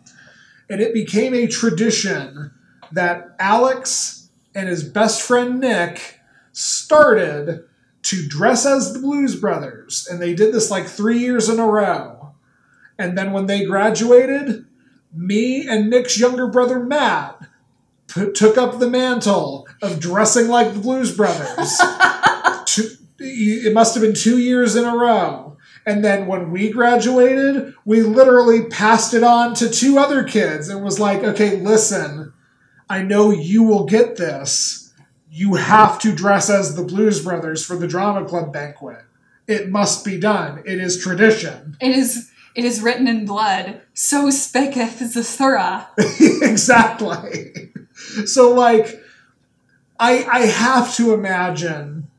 [0.69, 2.52] And it became a tradition
[2.91, 6.19] that Alex and his best friend Nick
[6.60, 7.63] started
[8.02, 10.08] to dress as the Blues Brothers.
[10.10, 12.34] And they did this like three years in a row.
[12.98, 14.65] And then when they graduated,
[15.13, 17.41] me and Nick's younger brother Matt
[18.08, 21.80] p- took up the mantle of dressing like the Blues Brothers.
[22.65, 25.58] Two- it must have been two years in a row.
[25.86, 30.84] And then when we graduated, we literally passed it on to two other kids and
[30.84, 32.32] was like, okay, listen,
[32.89, 34.79] I know you will get this.
[35.32, 39.04] You have to dress as the Blues Brothers for the Drama Club banquet.
[39.48, 40.63] It must be done.
[40.65, 41.78] It is tradition.
[41.82, 43.82] It is it is written in blood.
[43.94, 45.88] So speaketh the Torah.
[46.42, 47.72] exactly.
[48.26, 49.02] So like
[50.00, 52.10] I I have to imagine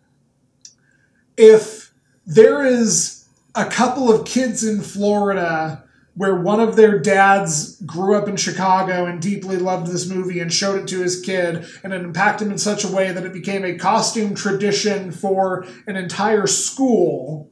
[1.36, 1.92] if
[2.26, 5.84] there is a couple of kids in Florida
[6.20, 10.52] where one of their dads grew up in Chicago and deeply loved this movie and
[10.52, 13.32] showed it to his kid and it impacted him in such a way that it
[13.32, 17.50] became a costume tradition for an entire school.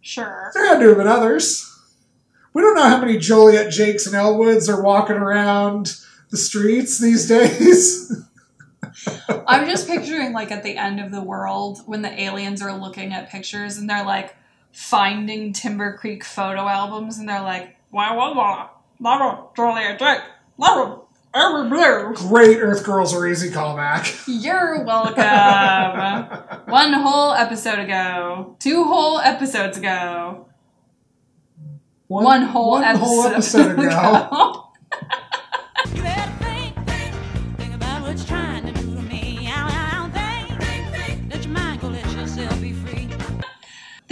[0.00, 0.50] Sure.
[0.54, 1.70] There had to have been others.
[2.54, 5.94] We don't know how many Joliet Jakes and Elwoods are walking around
[6.30, 8.10] the streets these days.
[9.46, 13.12] I'm just picturing like at the end of the world when the aliens are looking
[13.12, 14.34] at pictures and they're like
[14.72, 18.68] finding Timber Creek photo albums and they're like, why why why
[19.00, 20.22] Lava Joliet Jake
[20.56, 21.00] Lava
[21.34, 22.14] every blue.
[22.14, 24.24] Great Earth Girls are easy callback.
[24.26, 26.64] You're welcome.
[26.66, 28.56] One whole episode ago.
[28.58, 30.46] Two whole episodes ago.
[32.08, 33.84] One, whole, one episode, whole episode ago.
[33.84, 34.67] You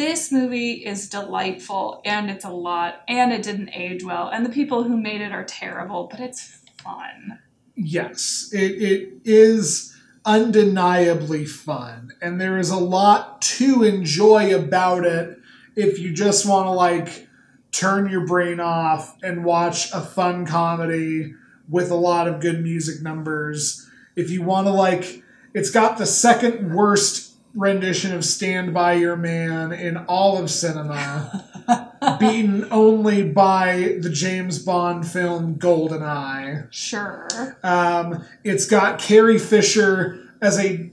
[0.06, 4.50] This movie is delightful and it's a lot and it didn't age well and the
[4.50, 7.40] people who made it are terrible, but it's fun.
[7.74, 9.92] yes, it, it is
[10.24, 15.38] undeniably fun, and there is a lot to enjoy about it
[15.74, 17.26] if you just want to like
[17.72, 21.34] turn your brain off and watch a fun comedy
[21.68, 23.90] with a lot of good music numbers.
[24.14, 29.16] If you want to like, it's got the second worst rendition of Stand By Your
[29.16, 31.44] Man in all of cinema,
[32.20, 36.70] beaten only by the James Bond film Goldeneye.
[36.70, 37.56] Sure.
[37.62, 40.90] Um, it's got Carrie Fisher as a.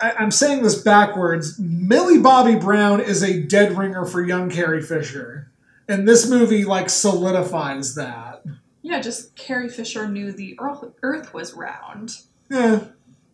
[0.00, 1.58] I, I'm saying this backwards.
[1.58, 5.50] Millie Bobby Brown is a dead ringer for young Carrie Fisher,
[5.88, 8.42] and this movie like solidifies that.
[8.82, 12.18] Yeah, just Carrie Fisher knew the earth, earth was round
[12.50, 12.84] Yeah,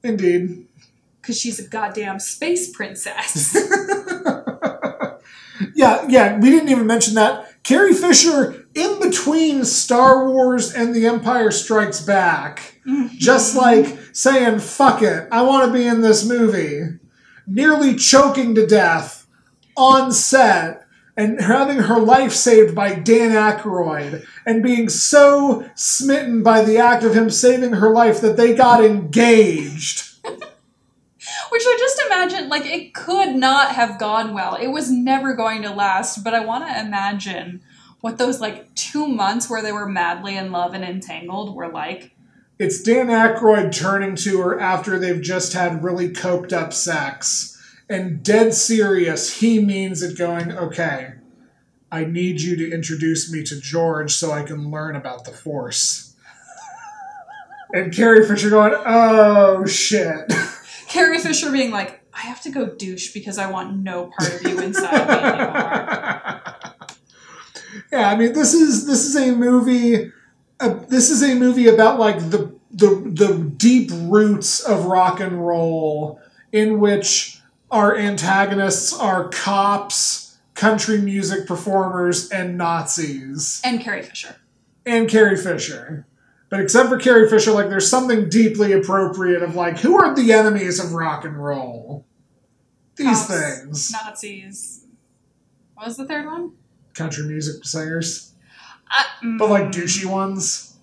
[0.04, 0.66] indeed.
[1.20, 3.56] Because she's a goddamn space princess.
[5.74, 6.38] Yeah, yeah.
[6.38, 12.00] We didn't even mention that Carrie Fisher in between Star Wars and The Empire Strikes
[12.00, 13.16] Back, mm-hmm.
[13.16, 16.98] just like saying "fuck it," I want to be in this movie,
[17.46, 19.26] nearly choking to death
[19.76, 20.84] on set.
[21.16, 27.04] And having her life saved by Dan Aykroyd, and being so smitten by the act
[27.04, 30.09] of him saving her life that they got engaged.
[31.50, 34.54] Which I just imagine, like, it could not have gone well.
[34.54, 37.60] It was never going to last, but I want to imagine
[38.00, 42.12] what those, like, two months where they were madly in love and entangled were like.
[42.58, 47.56] It's Dan Aykroyd turning to her after they've just had really coked up sex.
[47.88, 51.14] And dead serious, he means it going, okay,
[51.90, 56.14] I need you to introduce me to George so I can learn about the Force.
[57.72, 60.32] And Carrie Fisher going, oh shit.
[60.90, 64.42] Carrie Fisher being like, I have to go douche because I want no part of
[64.42, 66.42] you inside me anymore.
[67.92, 70.10] yeah, I mean this is this is a movie.
[70.58, 75.46] Uh, this is a movie about like the the the deep roots of rock and
[75.46, 76.20] roll,
[76.52, 77.38] in which
[77.70, 84.36] our antagonists are cops, country music performers, and Nazis, And Carrie Fisher.
[84.84, 86.04] and Carrie Fisher.
[86.50, 90.32] But except for Carrie Fisher, like there's something deeply appropriate of like who are the
[90.32, 92.04] enemies of rock and roll?
[92.96, 94.84] These Cops, things, Nazis.
[95.74, 96.52] What was the third one?
[96.92, 98.34] country music singers,
[98.90, 99.04] Uh,
[99.38, 100.76] but like mm, douchey ones.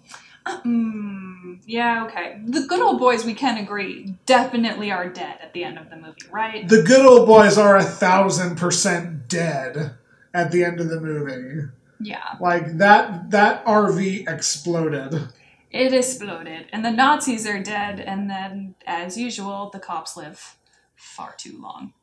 [0.48, 2.40] Mm, yeah, okay.
[2.46, 5.98] The good old boys, we can agree, definitely are dead at the end of the
[5.98, 6.68] movie, right?
[6.68, 9.96] The good old boys are a thousand percent dead
[10.34, 11.68] at the end of the movie.
[12.00, 12.36] Yeah.
[12.40, 15.28] Like that that RV exploded.
[15.72, 20.56] It exploded, and the Nazis are dead, and then, as usual, the cops live
[20.96, 21.94] far too long.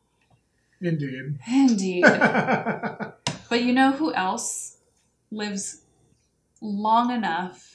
[0.81, 1.39] Indeed.
[1.47, 2.03] Indeed.
[2.05, 4.77] but you know who else
[5.31, 5.83] lives
[6.61, 7.75] long enough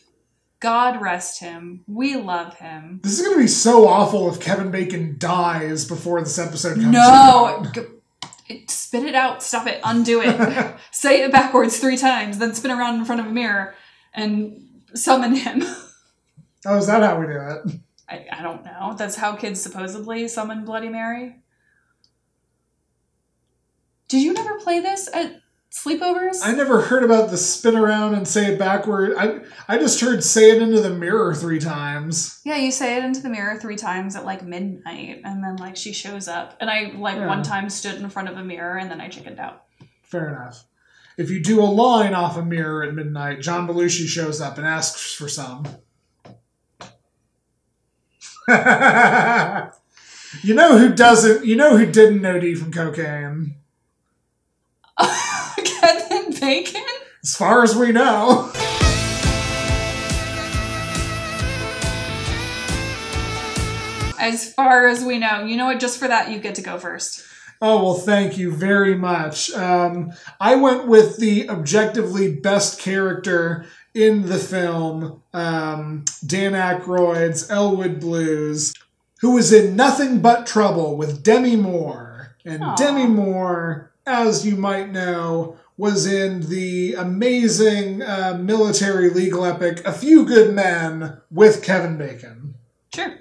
[0.60, 1.84] God rest him.
[1.88, 3.00] We love him.
[3.04, 6.88] This is going to be so awful if Kevin Bacon dies before this episode comes
[6.88, 7.74] No, out.
[7.74, 9.42] G- spit it out.
[9.42, 9.80] Stop it.
[9.84, 10.76] Undo it.
[10.92, 13.74] Say it backwards three times, then spin around in front of a mirror
[14.14, 15.64] and summon him.
[16.66, 17.80] Oh, is that how we do it?
[18.10, 18.96] I, I don't know.
[18.98, 21.38] That's how kids supposedly summon Bloody Mary.
[24.08, 26.40] Did you never play this at sleepovers?
[26.44, 29.14] I never heard about the spin around and say it backward.
[29.18, 32.42] I I just heard say it into the mirror three times.
[32.44, 35.76] Yeah, you say it into the mirror three times at like midnight, and then like
[35.76, 36.58] she shows up.
[36.60, 37.28] And I like Yeah.
[37.28, 39.66] one time stood in front of a mirror, and then I chickened out.
[40.02, 40.66] Fair enough.
[41.20, 44.66] If you do a line off a mirror at midnight, John Belushi shows up and
[44.66, 45.66] asks for some.
[50.42, 51.46] you know who doesn't?
[51.46, 53.56] You know who didn't know D from cocaine?
[55.66, 56.86] Kevin Bacon.
[57.22, 58.50] As far as we know.
[64.18, 65.82] As far as we know, you know what?
[65.82, 67.26] Just for that, you get to go first.
[67.62, 69.52] Oh, well, thank you very much.
[69.52, 78.00] Um, I went with the objectively best character in the film, um, Dan Aykroyd's Elwood
[78.00, 78.74] Blues,
[79.20, 82.36] who was in Nothing But Trouble with Demi Moore.
[82.46, 82.76] And Aw.
[82.76, 89.92] Demi Moore, as you might know, was in the amazing uh, military legal epic A
[89.92, 92.54] Few Good Men with Kevin Bacon.
[92.94, 93.18] Sure.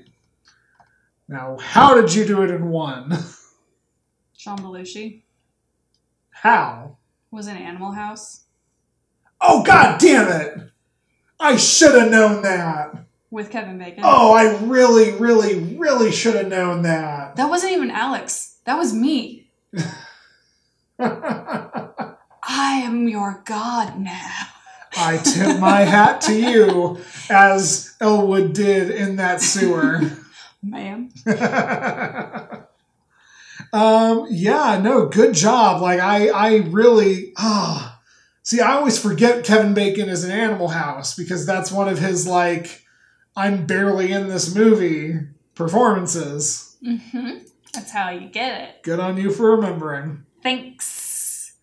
[1.26, 3.18] Now, how did you do it in one?
[4.49, 5.24] John Belushi
[6.30, 6.96] How?
[7.30, 8.46] was in Animal House
[9.42, 10.70] Oh god damn it!
[11.38, 13.05] I should have known that.
[13.30, 14.05] with Kevin Bacon.
[14.05, 17.36] Oh, I really, really, really should have known that.
[17.36, 18.57] That wasn't even Alex.
[18.64, 19.51] That was me.
[19.76, 19.84] I
[22.42, 24.46] I am your god now.
[24.96, 30.01] I tip my hat to you, as Elwood did in that sewer.
[30.62, 31.11] Ma'am.
[33.72, 35.82] um, yeah, no, good job.
[35.82, 38.00] Like I, I really, ah,
[38.42, 42.26] see, I always forget Kevin Bacon is in Animal House because that's one of his
[42.26, 42.84] like,
[43.36, 45.20] I'm barely in this movie
[45.54, 46.76] performances.
[46.84, 47.38] Mm-hmm.
[47.72, 48.82] That's how you get it.
[48.82, 50.24] Good on you for remembering.
[50.42, 51.56] Thanks.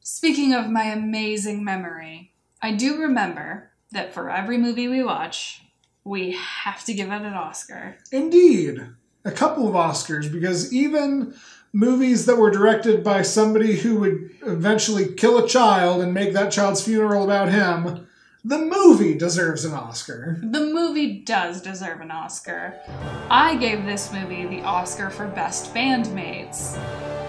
[0.00, 5.62] Speaking of my amazing memory, I do remember that for every movie we watch,
[6.04, 7.96] we have to give it an Oscar.
[8.12, 8.86] Indeed.
[9.24, 11.34] A couple of Oscars, because even
[11.72, 16.52] movies that were directed by somebody who would eventually kill a child and make that
[16.52, 18.06] child's funeral about him,
[18.44, 20.38] the movie deserves an Oscar.
[20.42, 22.80] The movie does deserve an Oscar.
[23.28, 26.78] I gave this movie the Oscar for Best Bandmates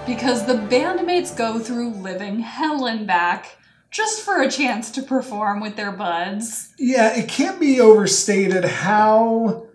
[0.08, 3.58] because the bandmates go through living hell and back
[3.92, 6.74] just for a chance to perform with their buds.
[6.80, 9.68] Yeah, it can't be overstated how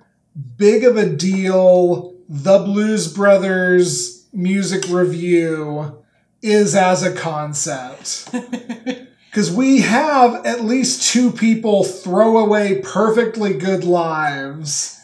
[0.56, 6.02] big of a deal the Blues Brothers music revue
[6.42, 8.28] is as a concept.
[9.30, 14.98] Because we have at least two people throw away perfectly good lives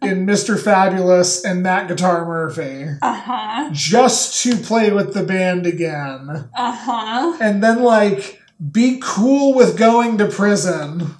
[0.00, 0.56] in Mr.
[0.56, 3.70] Fabulous and Matt Guitar Murphy Uh huh.
[3.72, 6.48] just to play with the band again.
[6.56, 7.36] Uh huh.
[7.40, 11.16] And then, like, be cool with going to prison.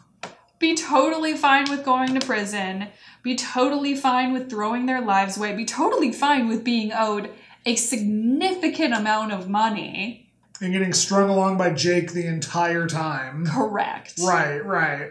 [0.60, 2.86] Be totally fine with going to prison.
[3.24, 5.56] Be totally fine with throwing their lives away.
[5.56, 7.30] Be totally fine with being owed
[7.66, 10.30] a significant amount of money.
[10.60, 13.46] and getting strung along by Jake the entire time.
[13.46, 14.14] Correct.
[14.22, 15.10] Right, right.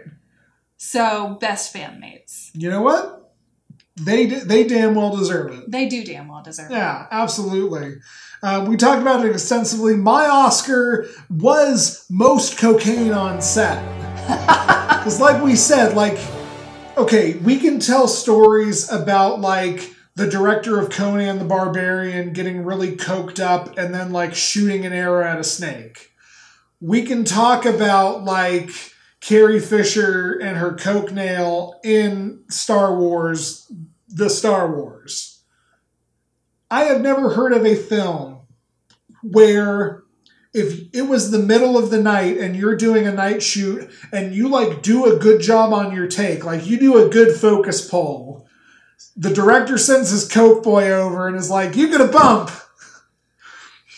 [0.78, 2.52] So, best bandmates.
[2.54, 3.34] You know what?
[3.96, 5.70] They they damn well deserve it.
[5.70, 6.74] They do damn well deserve it.
[6.76, 7.96] Yeah, absolutely.
[8.42, 9.96] Uh, we talked about it extensively.
[9.96, 13.82] My Oscar was most cocaine on set.
[15.04, 16.18] Because, like we said, like,
[16.98, 22.96] okay, we can tell stories about like the director of Conan the Barbarian getting really
[22.96, 26.12] coked up and then like shooting an arrow at a snake.
[26.80, 28.70] We can talk about like
[29.22, 33.72] Carrie Fisher and her coke nail in Star Wars,
[34.08, 35.42] the Star Wars.
[36.70, 38.42] I have never heard of a film
[39.24, 40.03] where
[40.54, 44.36] if it was the middle of the night and you're doing a night shoot and
[44.36, 47.88] you like do a good job on your take, like you do a good focus
[47.88, 48.48] pull,
[49.18, 52.52] the director sends his coke boy over and is like, "You get a bump."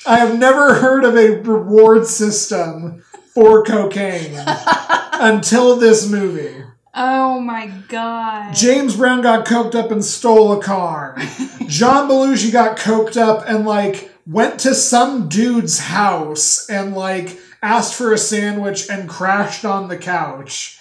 [0.08, 3.03] I have never heard of a reward system
[3.34, 4.36] for cocaine
[5.14, 6.64] until this movie.
[6.93, 8.53] Oh my god.
[8.53, 11.18] James Brown got coked up and stole a car.
[11.68, 17.96] John Belushi got coked up and like went to some dude's house and like asked
[17.96, 20.80] for a sandwich and crashed on the couch.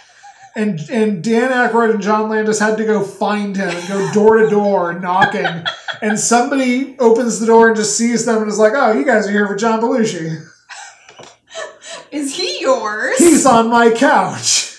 [0.57, 4.39] and and Dan Aykroyd and John Landis had to go find him and go door
[4.39, 5.65] to door knocking.
[6.03, 9.27] And somebody opens the door and just sees them and is like, "Oh, you guys
[9.27, 10.47] are here for John Belushi.
[12.11, 13.19] Is he yours?
[13.19, 14.75] He's on my couch."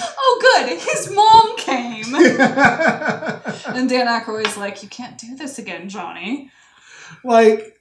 [0.00, 0.78] oh, good.
[0.78, 2.14] His mom came.
[3.74, 6.50] and Dan Aykroyd's like, you can't do this again, Johnny.
[7.24, 7.78] Like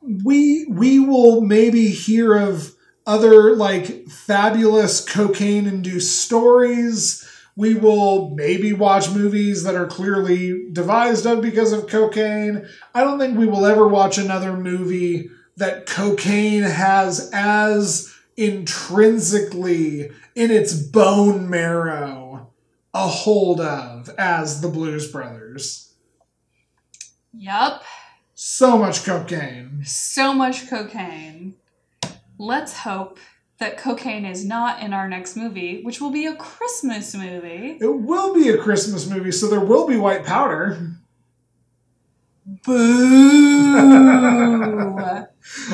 [0.00, 2.74] we we will maybe hear of
[3.06, 7.22] other like fabulous cocaine induced stories.
[7.54, 12.66] We will maybe watch movies that are clearly devised of because of cocaine.
[12.94, 20.50] I don't think we will ever watch another movie that cocaine has as intrinsically in
[20.50, 22.52] its bone marrow
[22.92, 25.94] a hold of as the blues brothers.
[27.32, 27.82] Yup.
[28.38, 31.54] So much cocaine So much cocaine.
[32.38, 33.18] Let's hope
[33.58, 37.78] that cocaine is not in our next movie, which will be a Christmas movie.
[37.80, 40.98] It will be a Christmas movie, so there will be white powder.
[42.44, 43.76] Boo!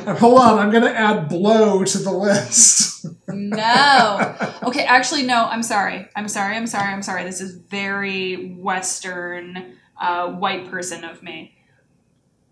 [0.07, 3.07] Hold on, I'm gonna add blow to the list.
[3.27, 4.37] no.
[4.63, 5.47] Okay, actually, no.
[5.47, 6.07] I'm sorry.
[6.15, 6.55] I'm sorry.
[6.55, 6.93] I'm sorry.
[6.93, 7.25] I'm sorry.
[7.25, 11.57] This is very Western, uh, white person of me.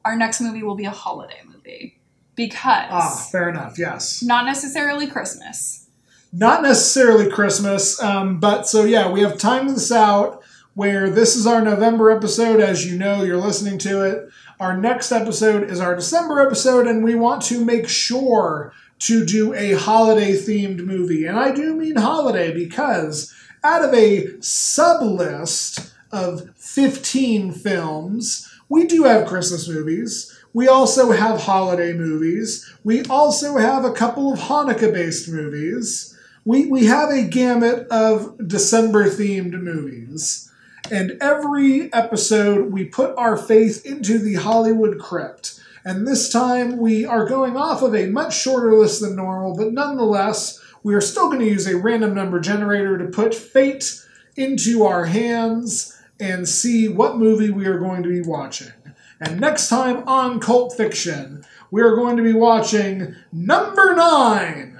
[0.05, 1.98] Our next movie will be a holiday movie
[2.34, 3.78] because ah, fair enough.
[3.78, 5.88] Yes, not necessarily Christmas.
[6.32, 10.42] not necessarily Christmas, um, but so yeah, we have timed this out.
[10.74, 14.28] Where this is our November episode, as you know, you're listening to it.
[14.61, 19.53] Our next episode is our December episode, and we want to make sure to do
[19.53, 21.26] a holiday themed movie.
[21.26, 23.34] And I do mean holiday because
[23.64, 30.35] out of a sub list of 15 films, we do have Christmas movies.
[30.55, 32.73] We also have holiday movies.
[32.85, 36.16] We also have a couple of Hanukkah based movies.
[36.45, 40.51] We, we have a gamut of December themed movies.
[40.91, 45.61] And every episode, we put our faith into the Hollywood crypt.
[45.85, 49.73] And this time, we are going off of a much shorter list than normal, but
[49.73, 54.01] nonetheless, we are still going to use a random number generator to put fate
[54.37, 58.73] into our hands and see what movie we are going to be watching.
[59.21, 64.79] And next time on Cult Fiction, we are going to be watching number nine.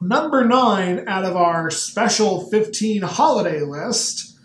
[0.00, 4.36] Number nine out of our special 15 holiday list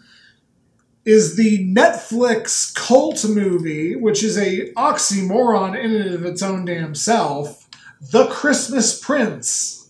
[1.03, 6.93] is the Netflix cult movie, which is a oxymoron in and of its own damn
[6.93, 7.67] self,
[8.11, 9.89] The Christmas Prince,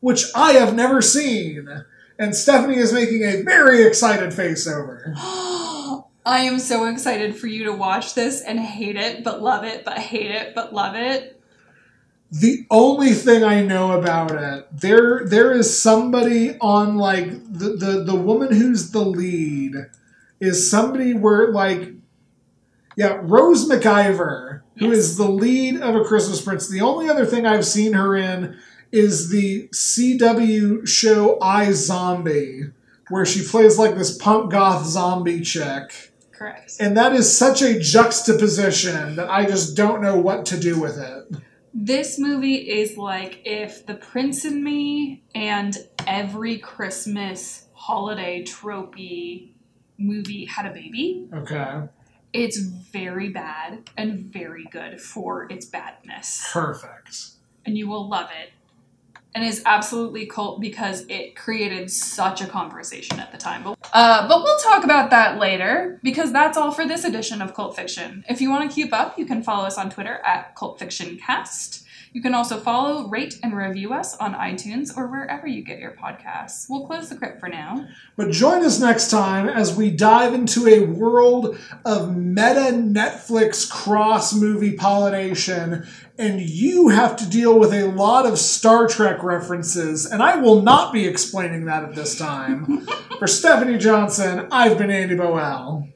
[0.00, 1.84] which I have never seen.
[2.22, 5.12] And Stephanie is making a very excited face over.
[5.16, 9.84] I am so excited for you to watch this and hate it, but love it,
[9.84, 11.40] but hate it, but love it.
[12.30, 18.04] The only thing I know about it, there there is somebody on like the the,
[18.04, 19.74] the woman who's the lead
[20.38, 21.90] is somebody where like
[22.96, 24.98] yeah, Rose McIver, who Yes.
[24.98, 26.68] is the lead of A Christmas Prince.
[26.68, 28.56] The only other thing I've seen her in
[28.92, 32.72] is the CW show iZombie,
[33.08, 36.12] where she plays like this punk goth zombie chick.
[36.30, 36.74] Correct.
[36.78, 40.98] And that is such a juxtaposition that I just don't know what to do with
[40.98, 41.42] it.
[41.74, 45.76] This movie is like if The Prince and Me and
[46.06, 49.52] every Christmas holiday tropey
[49.98, 51.28] movie had a baby.
[51.32, 51.82] Okay.
[52.32, 56.48] It's very bad and very good for its badness.
[56.52, 57.16] Perfect.
[57.64, 58.50] And you will love it.
[59.34, 63.62] And is absolutely cult because it created such a conversation at the time.
[63.64, 67.54] But, uh, but we'll talk about that later because that's all for this edition of
[67.54, 68.24] Cult Fiction.
[68.28, 71.16] If you want to keep up, you can follow us on Twitter at Cult Fiction
[71.16, 71.81] Cast.
[72.12, 75.92] You can also follow, rate, and review us on iTunes or wherever you get your
[75.92, 76.66] podcasts.
[76.68, 77.86] We'll close the crypt for now.
[78.16, 81.56] But join us next time as we dive into a world
[81.86, 85.86] of meta Netflix cross movie pollination,
[86.18, 90.60] and you have to deal with a lot of Star Trek references, and I will
[90.60, 92.86] not be explaining that at this time.
[93.18, 95.91] For Stephanie Johnson, I've been Andy Boel.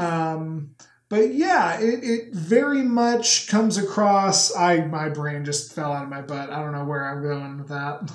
[0.00, 0.74] Um,
[1.08, 4.54] but yeah, it, it very much comes across.
[4.54, 6.50] I my brain just fell out of my butt.
[6.50, 8.10] I don't know where I'm going with that.